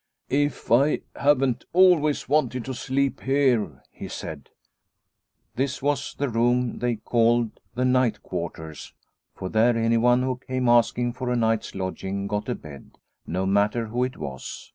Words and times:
"If 0.47 0.71
I 0.71 1.01
haven't 1.15 1.63
always 1.73 2.27
wanted 2.27 2.65
to 2.65 2.73
sleep 2.73 3.21
here!" 3.21 3.83
he 3.91 4.07
said. 4.07 4.49
This 5.55 5.79
was 5.83 6.15
the 6.15 6.27
room 6.27 6.79
they 6.79 6.95
called 6.95 7.59
the" 7.75 7.85
night 7.99 8.23
quarters," 8.23 8.95
for 9.35 9.47
there 9.47 9.77
anyone 9.77 10.23
who 10.23 10.37
came 10.37 10.67
asking 10.67 11.13
for 11.13 11.29
a 11.29 11.35
night's 11.35 11.75
lodging 11.75 12.25
got 12.25 12.49
a 12.49 12.55
bed, 12.55 12.97
no 13.27 13.45
matter 13.45 13.85
who 13.85 14.03
it 14.03 14.17
was. 14.17 14.69